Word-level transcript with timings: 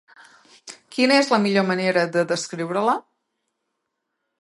Quina 0.95 1.17
és 1.25 1.29
la 1.35 1.39
millor 1.45 1.67
manera 1.69 2.07
de 2.17 2.25
descriure-la? 2.35 2.99